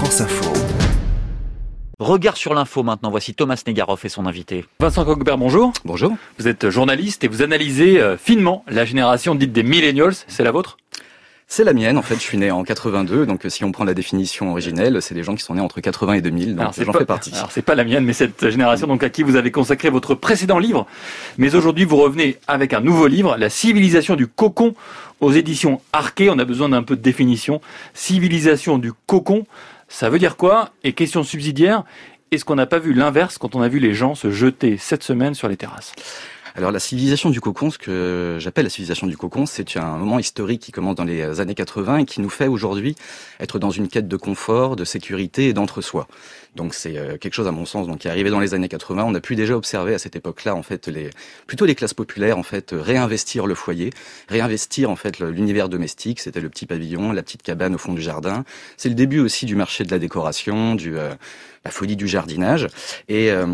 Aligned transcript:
France 0.00 0.22
Info. 0.22 0.50
Regard 1.98 2.38
sur 2.38 2.54
l'info 2.54 2.82
maintenant, 2.82 3.10
voici 3.10 3.34
Thomas 3.34 3.62
Negaroff 3.66 4.02
et 4.06 4.08
son 4.08 4.24
invité. 4.24 4.64
Vincent 4.80 5.04
Coquebert, 5.04 5.36
bonjour. 5.36 5.74
Bonjour. 5.84 6.16
Vous 6.38 6.48
êtes 6.48 6.70
journaliste 6.70 7.22
et 7.22 7.28
vous 7.28 7.42
analysez 7.42 8.00
euh, 8.00 8.16
finement 8.16 8.64
la 8.66 8.86
génération 8.86 9.34
dite 9.34 9.52
des 9.52 9.62
millennials, 9.62 10.14
c'est 10.26 10.42
la 10.42 10.52
vôtre? 10.52 10.78
C'est 11.48 11.64
la 11.64 11.74
mienne, 11.74 11.98
en 11.98 12.02
fait, 12.02 12.14
je 12.14 12.20
suis 12.20 12.38
né 12.38 12.50
en 12.50 12.62
82, 12.62 13.26
donc 13.26 13.44
si 13.48 13.62
on 13.64 13.72
prend 13.72 13.84
la 13.84 13.92
définition 13.92 14.52
originelle, 14.52 15.02
c'est 15.02 15.14
des 15.14 15.24
gens 15.24 15.34
qui 15.34 15.42
sont 15.42 15.56
nés 15.56 15.60
entre 15.60 15.80
80 15.80 16.14
et 16.14 16.20
2000, 16.22 16.56
donc 16.56 16.72
j'en 16.78 16.92
fais 16.92 17.04
partie. 17.04 17.34
Alors 17.34 17.50
c'est 17.50 17.60
pas 17.60 17.74
la 17.74 17.84
mienne, 17.84 18.04
mais 18.04 18.12
cette 18.14 18.48
génération 18.48 18.86
donc 18.86 19.02
à 19.02 19.10
qui 19.10 19.22
vous 19.22 19.34
avez 19.36 19.50
consacré 19.50 19.90
votre 19.90 20.14
précédent 20.14 20.60
livre. 20.60 20.86
Mais 21.36 21.54
aujourd'hui, 21.56 21.84
vous 21.84 21.96
revenez 21.96 22.38
avec 22.46 22.72
un 22.72 22.80
nouveau 22.80 23.06
livre, 23.08 23.36
La 23.36 23.50
civilisation 23.50 24.14
du 24.14 24.28
cocon, 24.28 24.74
aux 25.20 25.32
éditions 25.32 25.80
Arquet. 25.92 26.30
On 26.30 26.38
a 26.38 26.44
besoin 26.44 26.68
d'un 26.68 26.82
peu 26.82 26.96
de 26.96 27.02
définition. 27.02 27.60
Civilisation 27.94 28.78
du 28.78 28.92
cocon, 29.06 29.44
ça 29.90 30.08
veut 30.08 30.18
dire 30.20 30.36
quoi? 30.36 30.70
Et 30.84 30.92
question 30.94 31.22
subsidiaire, 31.24 31.82
est-ce 32.30 32.44
qu'on 32.44 32.54
n'a 32.54 32.66
pas 32.66 32.78
vu 32.78 32.94
l'inverse 32.94 33.36
quand 33.36 33.56
on 33.56 33.60
a 33.60 33.68
vu 33.68 33.80
les 33.80 33.92
gens 33.92 34.14
se 34.14 34.30
jeter 34.30 34.78
cette 34.78 35.02
semaine 35.02 35.34
sur 35.34 35.48
les 35.48 35.56
terrasses? 35.56 35.92
Alors 36.54 36.72
la 36.72 36.80
civilisation 36.80 37.30
du 37.30 37.40
cocon, 37.40 37.70
ce 37.70 37.78
que 37.78 38.36
j'appelle 38.38 38.64
la 38.64 38.70
civilisation 38.70 39.06
du 39.06 39.16
cocon, 39.16 39.46
c'est 39.46 39.76
un 39.76 39.96
moment 39.96 40.18
historique 40.18 40.60
qui 40.60 40.72
commence 40.72 40.96
dans 40.96 41.04
les 41.04 41.40
années 41.40 41.54
80 41.54 41.98
et 41.98 42.04
qui 42.04 42.20
nous 42.20 42.30
fait 42.30 42.48
aujourd'hui 42.48 42.96
être 43.38 43.58
dans 43.58 43.70
une 43.70 43.88
quête 43.88 44.08
de 44.08 44.16
confort, 44.16 44.76
de 44.76 44.84
sécurité 44.84 45.48
et 45.48 45.52
d'entre-soi. 45.52 46.08
Donc 46.56 46.74
c'est 46.74 46.98
euh, 46.98 47.16
quelque 47.16 47.34
chose 47.34 47.46
à 47.46 47.52
mon 47.52 47.64
sens 47.64 47.86
donc 47.86 47.98
qui 47.98 48.08
est 48.08 48.10
arrivé 48.10 48.30
dans 48.30 48.40
les 48.40 48.54
années 48.54 48.68
80. 48.68 49.04
On 49.06 49.14
a 49.14 49.20
pu 49.20 49.36
déjà 49.36 49.56
observer 49.56 49.94
à 49.94 49.98
cette 49.98 50.16
époque-là 50.16 50.54
en 50.54 50.62
fait 50.62 50.88
les 50.88 51.10
plutôt 51.46 51.64
les 51.64 51.74
classes 51.74 51.94
populaires 51.94 52.38
en 52.38 52.42
fait 52.42 52.70
réinvestir 52.72 53.46
le 53.46 53.54
foyer, 53.54 53.90
réinvestir 54.28 54.90
en 54.90 54.96
fait 54.96 55.20
l'univers 55.20 55.68
domestique. 55.68 56.20
C'était 56.20 56.40
le 56.40 56.48
petit 56.48 56.66
pavillon, 56.66 57.12
la 57.12 57.22
petite 57.22 57.42
cabane 57.42 57.74
au 57.74 57.78
fond 57.78 57.92
du 57.92 58.02
jardin. 58.02 58.44
C'est 58.76 58.88
le 58.88 58.96
début 58.96 59.20
aussi 59.20 59.46
du 59.46 59.54
marché 59.54 59.84
de 59.84 59.90
la 59.90 60.00
décoration, 60.00 60.74
du 60.74 60.98
euh, 60.98 61.14
la 61.64 61.70
folie 61.70 61.96
du 61.96 62.08
jardinage 62.08 62.68
et, 63.08 63.30
euh, 63.30 63.46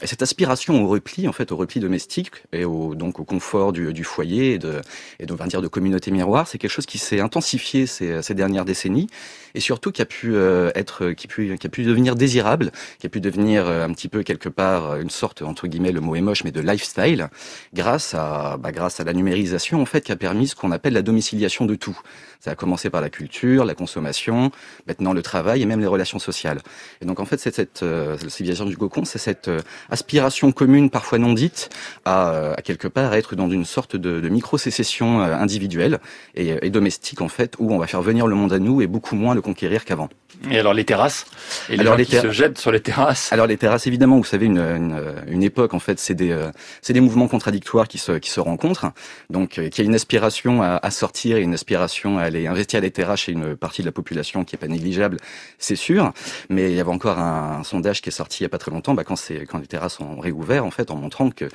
et, 0.00 0.06
cette 0.06 0.22
aspiration 0.22 0.84
au 0.84 0.88
repli 0.88 1.26
en 1.26 1.32
fait 1.32 1.50
au 1.50 1.56
repli 1.56 1.80
domestique 1.80 2.30
et 2.52 2.64
au 2.64 2.94
donc 2.94 3.20
au 3.20 3.24
confort 3.24 3.72
du, 3.72 3.92
du 3.92 4.04
foyer 4.04 4.54
et 4.54 4.58
de 4.58 4.80
et 5.20 5.26
de, 5.26 5.48
dire 5.48 5.62
de 5.62 5.68
communauté 5.68 6.10
miroir 6.10 6.46
c'est 6.48 6.58
quelque 6.58 6.70
chose 6.70 6.86
qui 6.86 6.98
s'est 6.98 7.20
intensifié 7.20 7.86
ces, 7.86 8.22
ces, 8.22 8.34
dernières 8.34 8.64
décennies 8.64 9.08
et 9.54 9.60
surtout 9.60 9.92
qui 9.92 10.02
a 10.02 10.06
pu 10.06 10.36
être 10.74 11.10
qui, 11.12 11.26
pu, 11.26 11.56
qui 11.58 11.66
a 11.66 11.70
pu 11.70 11.84
devenir 11.84 12.14
désirable 12.14 12.70
qui 12.98 13.06
a 13.06 13.10
pu 13.10 13.20
devenir 13.20 13.66
euh, 13.66 13.84
un 13.84 13.92
petit 13.92 14.08
peu 14.08 14.22
quelque 14.22 14.48
part 14.48 14.90
euh, 14.90 15.00
une 15.00 15.10
sorte 15.10 15.42
entre 15.42 15.66
guillemets 15.66 15.92
le 15.92 16.00
mot 16.00 16.14
est 16.16 16.20
moche, 16.20 16.44
mais 16.44 16.52
de 16.52 16.60
lifestyle, 16.60 17.28
grâce 17.74 18.14
à 18.14 18.56
bah, 18.58 18.72
grâce 18.72 19.00
à 19.00 19.04
la 19.04 19.12
numérisation 19.12 19.80
en 19.80 19.86
fait 19.86 20.02
qui 20.02 20.12
a 20.12 20.16
permis 20.16 20.48
ce 20.48 20.54
qu'on 20.56 20.72
appelle 20.72 20.94
la 20.94 21.02
domiciliation 21.02 21.64
de 21.66 21.74
tout. 21.74 21.98
Ça 22.40 22.52
a 22.52 22.54
commencé 22.54 22.88
par 22.90 23.00
la 23.00 23.10
culture, 23.10 23.64
la 23.64 23.74
consommation, 23.74 24.52
maintenant 24.86 25.12
le 25.12 25.22
travail 25.22 25.62
et 25.62 25.66
même 25.66 25.80
les 25.80 25.86
relations 25.86 26.18
sociales. 26.18 26.60
Et 27.00 27.04
donc 27.04 27.20
en 27.20 27.24
fait 27.24 27.38
c'est 27.38 27.54
cette 27.54 27.82
euh, 27.82 28.16
civilisation 28.28 28.66
du 28.66 28.76
cocon, 28.76 29.04
c'est 29.04 29.18
cette 29.18 29.48
euh, 29.48 29.60
aspiration 29.90 30.52
commune 30.52 30.90
parfois 30.90 31.18
non 31.18 31.32
dite 31.32 31.70
à, 32.04 32.27
à, 32.28 32.62
quelque 32.62 32.88
part 32.88 33.14
être 33.14 33.36
dans 33.36 33.50
une 33.50 33.64
sorte 33.64 33.96
de, 33.96 34.28
micro-sécession 34.28 35.20
individuelle 35.20 35.98
et, 36.34 36.54
et 36.62 36.70
domestique 36.70 37.20
en 37.20 37.28
fait 37.28 37.54
où 37.58 37.72
on 37.72 37.78
va 37.78 37.86
faire 37.86 38.02
venir 38.02 38.26
le 38.26 38.34
monde 38.34 38.52
à 38.52 38.58
nous 38.58 38.82
et 38.82 38.86
beaucoup 38.86 39.16
moins 39.16 39.34
le 39.34 39.40
conquérir 39.40 39.84
qu'avant. 39.84 40.08
Et 40.50 40.58
alors 40.58 40.74
les 40.74 40.84
terrasses 40.84 41.26
et 41.68 41.74
les 41.76 41.80
alors 41.80 41.96
les 41.96 42.04
qui 42.04 42.16
se 42.16 42.30
jettent 42.30 42.58
sur 42.58 42.70
les 42.70 42.80
terrasses. 42.80 43.32
Alors 43.32 43.46
les 43.46 43.56
terrasses, 43.56 43.86
évidemment, 43.86 44.16
vous 44.16 44.24
savez, 44.24 44.46
une, 44.46 44.58
une, 44.58 45.02
une 45.26 45.42
époque, 45.42 45.74
en 45.74 45.78
fait, 45.78 45.98
c'est 45.98 46.14
des, 46.14 46.30
euh, 46.30 46.50
c'est 46.82 46.92
des 46.92 47.00
mouvements 47.00 47.28
contradictoires 47.28 47.88
qui 47.88 47.98
se, 47.98 48.12
qui 48.12 48.30
se 48.30 48.40
rencontrent. 48.40 48.92
Donc, 49.30 49.58
euh, 49.58 49.68
qui 49.68 49.80
a 49.80 49.84
une 49.84 49.94
aspiration 49.94 50.62
à, 50.62 50.78
à, 50.82 50.90
sortir 50.90 51.36
et 51.36 51.42
une 51.42 51.54
aspiration 51.54 52.18
à 52.18 52.22
aller 52.22 52.46
investir 52.46 52.80
les 52.80 52.90
terrasses 52.90 53.20
chez 53.20 53.32
une 53.32 53.56
partie 53.56 53.82
de 53.82 53.86
la 53.86 53.92
population 53.92 54.44
qui 54.44 54.54
est 54.54 54.58
pas 54.58 54.68
négligeable, 54.68 55.18
c'est 55.58 55.76
sûr. 55.76 56.12
Mais 56.48 56.70
il 56.70 56.76
y 56.76 56.80
avait 56.80 56.90
encore 56.90 57.18
un, 57.18 57.62
sondage 57.64 58.00
qui 58.00 58.08
est 58.08 58.12
sorti 58.12 58.40
il 58.40 58.42
y 58.44 58.46
a 58.46 58.50
pas 58.50 58.58
très 58.58 58.70
longtemps, 58.70 58.94
bah, 58.94 59.04
quand 59.04 59.16
c'est 59.16 59.46
quand 59.46 59.58
les 59.58 59.66
terrasses 59.66 60.00
ont 60.00 60.20
réouvert, 60.20 60.64
en 60.64 60.70
fait, 60.70 60.90
en 60.90 60.96
montrant 60.96 61.30
que 61.30 61.46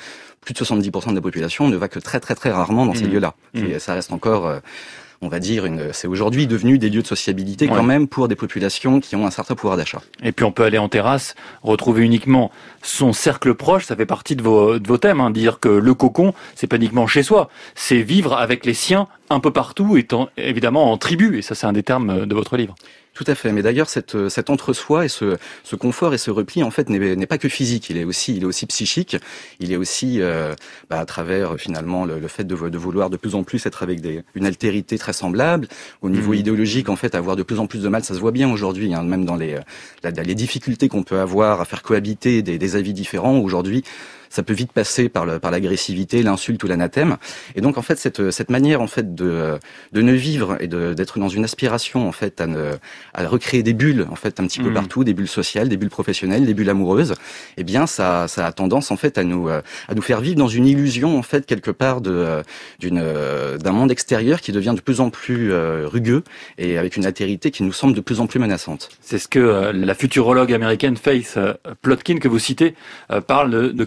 plus 0.41 0.53
de 0.53 0.59
70% 0.59 1.11
de 1.11 1.15
la 1.15 1.21
population 1.21 1.67
ne 1.67 1.77
va 1.77 1.87
que 1.87 1.99
très 1.99 2.19
très 2.19 2.35
très 2.35 2.51
rarement 2.51 2.85
dans 2.85 2.93
ces 2.93 3.05
mmh. 3.05 3.11
lieux-là. 3.11 3.35
Mmh. 3.53 3.65
Et 3.65 3.79
ça 3.79 3.93
reste 3.93 4.11
encore 4.11 4.47
euh, 4.47 4.59
on 5.23 5.29
va 5.29 5.39
dire, 5.39 5.65
c'est 5.93 6.07
aujourd'hui 6.07 6.47
devenu 6.47 6.77
des 6.77 6.89
lieux 6.89 7.01
de 7.01 7.07
sociabilité 7.07 7.67
quand 7.67 7.83
même 7.83 8.07
pour 8.07 8.27
des 8.27 8.35
populations 8.35 8.99
qui 8.99 9.15
ont 9.15 9.25
un 9.25 9.31
certain 9.31 9.55
pouvoir 9.55 9.77
d'achat. 9.77 10.01
Et 10.21 10.31
puis 10.31 10.45
on 10.45 10.51
peut 10.51 10.63
aller 10.63 10.77
en 10.77 10.89
terrasse, 10.89 11.35
retrouver 11.63 12.03
uniquement 12.03 12.51
son 12.81 13.13
cercle 13.13 13.53
proche, 13.53 13.85
ça 13.85 13.95
fait 13.95 14.05
partie 14.05 14.35
de 14.35 14.41
vos, 14.41 14.79
de 14.79 14.87
vos 14.87 14.97
thèmes, 14.97 15.21
hein, 15.21 15.31
dire 15.31 15.59
que 15.59 15.69
le 15.69 15.93
cocon, 15.93 16.33
c'est 16.55 16.67
pas 16.67 16.75
uniquement 16.75 17.07
chez 17.07 17.23
soi, 17.23 17.49
c'est 17.75 18.01
vivre 18.01 18.33
avec 18.33 18.65
les 18.65 18.73
siens 18.73 19.07
un 19.29 19.39
peu 19.39 19.51
partout, 19.51 19.97
étant 19.97 20.29
évidemment 20.37 20.91
en 20.91 20.97
tribu, 20.97 21.37
et 21.37 21.41
ça 21.41 21.55
c'est 21.55 21.65
un 21.65 21.73
des 21.73 21.83
termes 21.83 22.25
de 22.25 22.35
votre 22.35 22.57
livre. 22.57 22.75
Tout 23.13 23.25
à 23.27 23.35
fait. 23.35 23.51
Mais 23.51 23.61
d'ailleurs, 23.61 23.89
cette, 23.89 24.15
euh, 24.15 24.27
cet 24.27 24.49
entre-soi 24.49 25.05
et 25.05 25.07
ce, 25.07 25.37
ce, 25.63 25.75
confort 25.75 26.15
et 26.15 26.17
ce 26.17 26.31
repli, 26.31 26.63
en 26.63 26.71
fait, 26.71 26.89
n'est 26.89 27.27
pas 27.27 27.37
que 27.37 27.47
physique. 27.47 27.91
Il 27.91 27.97
est 27.97 28.05
aussi, 28.05 28.35
il 28.35 28.41
est 28.41 28.45
aussi 28.45 28.65
psychique. 28.65 29.17
Il 29.59 29.71
est 29.71 29.75
aussi, 29.75 30.19
euh, 30.19 30.55
bah, 30.89 30.99
à 30.99 31.05
travers 31.05 31.57
finalement 31.57 32.05
le, 32.05 32.19
le 32.19 32.27
fait 32.27 32.43
de, 32.43 32.55
de, 32.55 32.77
vouloir 32.77 33.11
de 33.11 33.17
plus 33.17 33.35
en 33.35 33.43
plus 33.43 33.63
être 33.67 33.83
avec 33.83 34.01
des, 34.01 34.23
une 34.33 34.47
altérité 34.47 34.97
très 34.97 35.13
semblable. 35.13 35.67
Au 36.01 36.09
niveau 36.09 36.31
mmh. 36.31 36.37
idéologique, 36.37 36.89
en 36.89 36.95
fait, 36.95 37.13
avoir 37.13 37.35
de 37.35 37.43
plus 37.43 37.59
en 37.59 37.67
plus 37.67 37.83
de 37.83 37.87
mal, 37.87 38.03
ça 38.03 38.15
se 38.15 38.19
voit 38.19 38.31
bien 38.31 38.51
aujourd'hui, 38.51 38.95
hein, 38.95 39.03
même 39.03 39.25
dans 39.25 39.35
les, 39.35 39.57
euh, 40.03 40.11
les 40.23 40.35
difficultés 40.35 40.89
qu'on 40.89 41.03
peut 41.03 41.19
avoir 41.19 41.61
à 41.61 41.65
faire 41.65 41.83
cohabiter 41.83 42.41
des, 42.41 42.57
des 42.57 42.75
avis 42.75 42.93
différents. 42.93 43.37
Aujourd'hui, 43.37 43.83
ça 44.33 44.41
peut 44.41 44.53
vite 44.53 44.71
passer 44.71 45.09
par 45.09 45.27
le, 45.27 45.37
par 45.37 45.51
l'agressivité, 45.51 46.23
l'insulte 46.23 46.63
ou 46.63 46.67
l'anathème. 46.67 47.17
Et 47.55 47.61
donc 47.61 47.77
en 47.77 47.83
fait 47.83 47.99
cette 47.99 48.31
cette 48.31 48.49
manière 48.49 48.81
en 48.81 48.87
fait 48.87 49.13
de 49.13 49.59
de 49.91 50.01
ne 50.01 50.11
vivre 50.11 50.57
et 50.59 50.67
de 50.67 50.95
d'être 50.95 51.19
dans 51.19 51.29
une 51.29 51.43
aspiration 51.43 52.07
en 52.07 52.11
fait 52.11 52.41
à 52.41 52.47
ne 52.47 52.71
à 53.13 53.27
recréer 53.27 53.61
des 53.61 53.73
bulles 53.73 54.07
en 54.09 54.15
fait 54.15 54.39
un 54.39 54.47
petit 54.47 54.59
peu 54.59 54.71
mmh. 54.71 54.73
partout, 54.73 55.03
des 55.03 55.13
bulles 55.13 55.27
sociales, 55.27 55.69
des 55.69 55.77
bulles 55.77 55.91
professionnelles, 55.91 56.47
des 56.47 56.55
bulles 56.55 56.71
amoureuses. 56.71 57.13
Eh 57.57 57.63
bien 57.63 57.85
ça 57.85 58.27
ça 58.27 58.47
a 58.47 58.51
tendance 58.51 58.89
en 58.89 58.97
fait 58.97 59.19
à 59.19 59.23
nous 59.23 59.49
à 59.49 59.61
nous 59.95 60.01
faire 60.01 60.19
vivre 60.19 60.37
dans 60.37 60.47
une 60.47 60.65
illusion 60.65 61.15
en 61.15 61.23
fait 61.23 61.45
quelque 61.45 61.69
part 61.69 62.01
de 62.01 62.41
d'une 62.79 63.03
d'un 63.63 63.71
monde 63.71 63.91
extérieur 63.91 64.41
qui 64.41 64.51
devient 64.51 64.73
de 64.75 64.81
plus 64.81 64.99
en 64.99 65.11
plus 65.11 65.53
rugueux 65.53 66.23
et 66.57 66.79
avec 66.79 66.97
une 66.97 67.05
altérité 67.05 67.51
qui 67.51 67.61
nous 67.61 67.73
semble 67.73 67.93
de 67.93 68.01
plus 68.01 68.19
en 68.19 68.25
plus 68.25 68.39
menaçante. 68.39 68.89
C'est 68.99 69.19
ce 69.19 69.27
que 69.27 69.71
la 69.71 69.93
futurologue 69.93 70.51
américaine 70.53 70.97
Faith 70.97 71.37
Plotkin 71.83 72.17
que 72.17 72.27
vous 72.27 72.39
citez 72.39 72.73
parle 73.27 73.51
de, 73.51 73.67
de 73.69 73.83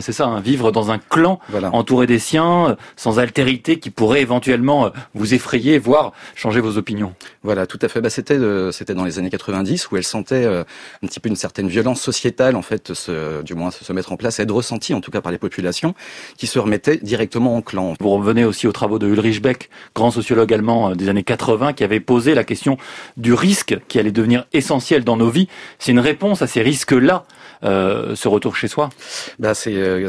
c'est 0.00 0.12
ça, 0.12 0.26
hein, 0.26 0.40
vivre 0.40 0.72
dans 0.72 0.90
un 0.90 0.98
clan 0.98 1.38
entouré 1.72 2.06
des 2.06 2.18
siens, 2.18 2.76
sans 2.96 3.18
altérité 3.18 3.78
qui 3.78 3.90
pourrait 3.90 4.20
éventuellement 4.20 4.86
euh, 4.86 4.90
vous 5.14 5.34
effrayer, 5.34 5.78
voire 5.78 6.12
changer 6.34 6.60
vos 6.60 6.76
opinions. 6.76 7.14
Voilà, 7.42 7.66
tout 7.66 7.78
à 7.82 7.88
fait. 7.88 8.00
Bah, 8.00 8.10
c'était 8.10 8.38
c'était 8.72 8.94
dans 8.94 9.04
les 9.04 9.18
années 9.18 9.30
90 9.30 9.90
où 9.90 9.96
elle 9.96 10.04
sentait 10.04 10.44
euh, 10.44 10.64
un 11.02 11.06
petit 11.06 11.20
peu 11.20 11.28
une 11.28 11.36
certaine 11.36 11.68
violence 11.68 12.00
sociétale 12.00 12.56
en 12.56 12.62
fait, 12.62 12.94
se, 12.94 13.42
du 13.42 13.54
moins 13.54 13.70
se 13.70 13.92
mettre 13.92 14.12
en 14.12 14.16
place, 14.16 14.40
être 14.40 14.52
ressentie 14.52 14.94
en 14.94 15.00
tout 15.00 15.10
cas 15.10 15.20
par 15.20 15.32
les 15.32 15.38
populations 15.38 15.94
qui 16.36 16.46
se 16.46 16.58
remettaient 16.58 16.98
directement 16.98 17.56
en 17.56 17.62
clan. 17.62 17.94
Vous 18.00 18.10
revenez 18.10 18.44
aussi 18.44 18.66
aux 18.66 18.72
travaux 18.72 18.98
de 18.98 19.06
Ulrich 19.06 19.40
Beck, 19.42 19.70
grand 19.94 20.10
sociologue 20.10 20.52
allemand 20.52 20.90
euh, 20.90 20.94
des 20.94 21.08
années 21.08 21.22
80, 21.22 21.72
qui 21.72 21.84
avait 21.84 22.00
posé 22.00 22.34
la 22.34 22.44
question 22.44 22.76
du 23.16 23.34
risque 23.34 23.76
qui 23.88 23.98
allait 23.98 24.12
devenir 24.12 24.46
essentiel 24.52 25.04
dans 25.04 25.16
nos 25.16 25.30
vies. 25.30 25.48
C'est 25.78 25.92
une 25.92 26.00
réponse 26.00 26.42
à 26.42 26.46
ces 26.46 26.62
risques-là, 26.62 27.24
euh, 27.64 28.14
ce 28.14 28.28
retour 28.28 28.56
chez 28.56 28.68
soi? 28.68 28.90
Bah, 29.38 29.54
c'est 29.54 29.74
euh, 29.74 30.08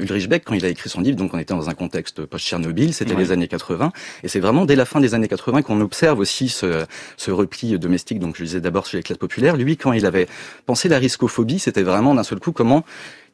Ulrich 0.00 0.28
Beck 0.28 0.44
quand 0.44 0.54
il 0.54 0.64
a 0.64 0.68
écrit 0.68 0.88
son 0.88 1.00
livre, 1.00 1.16
donc 1.16 1.34
on 1.34 1.38
était 1.38 1.54
dans 1.54 1.68
un 1.68 1.74
contexte 1.74 2.24
post-Tchernobyl, 2.24 2.94
c'était 2.94 3.14
les 3.14 3.32
années 3.32 3.48
80, 3.48 3.92
et 4.22 4.28
c'est 4.28 4.40
vraiment 4.40 4.64
dès 4.64 4.76
la 4.76 4.84
fin 4.84 5.00
des 5.00 5.14
années 5.14 5.28
80 5.28 5.62
qu'on 5.62 5.80
observe 5.80 6.18
aussi 6.18 6.48
ce, 6.48 6.84
ce 7.16 7.30
repli 7.30 7.78
domestique. 7.78 8.18
Donc 8.18 8.36
je 8.36 8.44
disais 8.44 8.60
d'abord 8.60 8.86
chez 8.86 8.98
les 8.98 9.02
classes 9.02 9.18
populaires. 9.18 9.56
Lui, 9.56 9.76
quand 9.76 9.92
il 9.92 10.06
avait 10.06 10.26
pensé 10.64 10.88
la 10.88 10.98
riscophobie, 10.98 11.58
c'était 11.58 11.82
vraiment 11.82 12.14
d'un 12.14 12.22
seul 12.22 12.38
coup 12.38 12.52
comment 12.52 12.84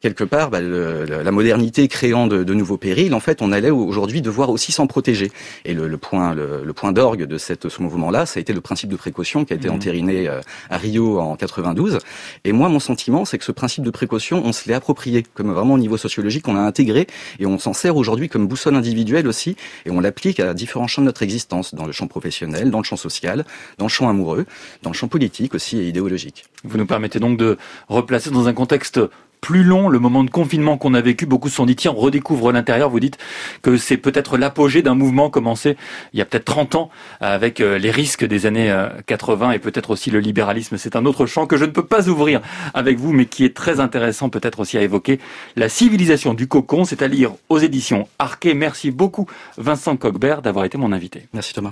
quelque 0.03 0.25
part, 0.25 0.49
bah, 0.49 0.59
le, 0.59 1.05
la 1.05 1.31
modernité 1.31 1.87
créant 1.87 2.27
de, 2.27 2.43
de, 2.43 2.53
nouveaux 2.53 2.75
périls, 2.75 3.13
en 3.13 3.21
fait, 3.21 3.41
on 3.41 3.53
allait 3.53 3.69
aujourd'hui 3.69 4.21
devoir 4.21 4.49
aussi 4.49 4.73
s'en 4.73 4.85
protéger. 4.85 5.31
Et 5.63 5.73
le, 5.73 5.87
le 5.87 5.97
point, 5.97 6.35
le, 6.35 6.73
point 6.73 6.91
d'orgue 6.91 7.23
de 7.23 7.37
cette, 7.37 7.69
ce 7.69 7.81
mouvement-là, 7.81 8.25
ça 8.25 8.39
a 8.39 8.41
été 8.41 8.51
le 8.51 8.59
principe 8.59 8.89
de 8.89 8.97
précaution 8.97 9.45
qui 9.45 9.53
a 9.53 9.55
été 9.55 9.69
mmh. 9.69 9.73
entériné 9.73 10.27
euh, 10.27 10.41
à 10.69 10.75
Rio 10.75 11.19
en 11.19 11.37
92. 11.37 11.99
Et 12.43 12.51
moi, 12.51 12.67
mon 12.67 12.81
sentiment, 12.81 13.23
c'est 13.23 13.37
que 13.37 13.45
ce 13.45 13.53
principe 13.53 13.85
de 13.85 13.91
précaution, 13.91 14.41
on 14.43 14.51
se 14.51 14.67
l'est 14.67 14.75
approprié, 14.75 15.23
comme 15.23 15.53
vraiment 15.53 15.75
au 15.75 15.79
niveau 15.79 15.95
sociologique, 15.95 16.49
on 16.49 16.55
l'a 16.55 16.65
intégré 16.65 17.07
et 17.39 17.45
on 17.45 17.57
s'en 17.57 17.71
sert 17.71 17.95
aujourd'hui 17.95 18.27
comme 18.27 18.45
boussole 18.45 18.75
individuelle 18.75 19.25
aussi, 19.25 19.55
et 19.85 19.89
on 19.89 20.01
l'applique 20.01 20.41
à 20.41 20.53
différents 20.53 20.87
champs 20.87 21.01
de 21.01 21.07
notre 21.07 21.23
existence, 21.23 21.73
dans 21.73 21.85
le 21.85 21.93
champ 21.93 22.07
professionnel, 22.07 22.71
dans 22.71 22.79
le 22.79 22.83
champ 22.83 22.97
social, 22.97 23.45
dans 23.77 23.85
le 23.85 23.89
champ 23.89 24.09
amoureux, 24.09 24.45
dans 24.81 24.89
le 24.89 24.95
champ 24.95 25.07
politique 25.07 25.55
aussi 25.55 25.77
et 25.77 25.87
idéologique. 25.87 26.43
Vous 26.65 26.77
nous 26.77 26.85
permettez 26.85 27.19
donc 27.19 27.37
de 27.37 27.57
replacer 27.87 28.31
dans 28.31 28.49
un 28.49 28.53
contexte 28.53 28.99
plus 29.43 29.63
long, 29.63 29.89
le 29.89 29.99
moment 29.99 30.23
de 30.23 30.29
confinement 30.29 30.77
qu'on 30.77 30.93
a 30.93 31.01
vécu, 31.01 31.25
beaucoup 31.25 31.49
se 31.49 31.55
sont 31.55 31.65
dit, 31.65 31.75
tiens, 31.75 31.93
on 31.93 31.99
redécouvre 31.99 32.53
l'intérieur. 32.53 32.89
Vous 32.89 33.01
dites 33.01 33.17
que 33.61 33.75
c'est 33.75 33.97
peut-être 33.97 34.37
l'apogée 34.37 34.81
d'un 34.81 34.95
mouvement 34.95 35.29
commencé 35.29 35.75
il 36.13 36.19
y 36.19 36.21
a 36.21 36.25
peut-être 36.25 36.45
30 36.45 36.75
ans 36.75 36.89
avec 37.19 37.59
euh, 37.59 37.77
les 37.77 37.91
risques 37.91 38.23
des 38.23 38.45
années 38.45 38.73
80 39.05 39.49
euh, 39.49 39.51
et 39.51 39.59
peut-être 39.59 39.89
aussi 39.89 40.11
le 40.11 40.19
libéralisme. 40.19 40.77
C'est 40.77 40.95
un 40.95 41.05
autre 41.05 41.25
champ 41.25 41.45
que 41.45 41.57
je 41.57 41.65
ne 41.65 41.71
peux 41.71 41.85
pas 41.85 42.07
ouvrir 42.07 42.39
avec 42.73 42.97
vous, 42.97 43.11
mais 43.11 43.25
qui 43.25 43.43
est 43.43 43.53
très 43.53 43.81
intéressant 43.81 44.29
peut-être 44.29 44.61
aussi 44.61 44.77
à 44.77 44.81
évoquer. 44.81 45.19
La 45.57 45.67
civilisation 45.67 46.33
du 46.33 46.47
cocon, 46.47 46.85
c'est 46.85 47.01
à 47.01 47.09
lire 47.09 47.31
aux 47.49 47.59
éditions 47.59 48.07
Arquet. 48.19 48.53
Merci 48.53 48.91
beaucoup 48.91 49.27
Vincent 49.57 49.97
Coquebert 49.97 50.41
d'avoir 50.41 50.63
été 50.63 50.77
mon 50.77 50.93
invité. 50.93 51.27
Merci 51.33 51.53
Thomas. 51.53 51.71